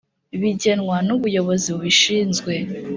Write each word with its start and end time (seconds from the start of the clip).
bigenwa 0.39 0.97
n’ubuyobozi 1.07 1.67
bubishinzwe 1.73 2.53